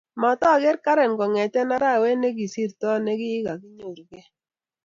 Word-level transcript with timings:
Matageer 0.21 0.77
Karen 0.85 1.13
kongete 1.19 1.59
arawet 1.75 2.15
nigosirtoi 2.19 3.01
nikigakinyorugei 3.03 4.27